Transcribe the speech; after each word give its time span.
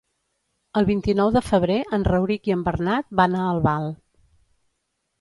El 0.79 0.87
vint-i-nou 0.87 1.29
de 1.35 1.43
febrer 1.51 1.77
en 1.99 2.07
Rauric 2.09 2.51
i 2.51 2.57
en 2.57 2.67
Bernat 2.73 3.13
van 3.23 3.39
a 3.39 3.47
Albal. 3.55 3.89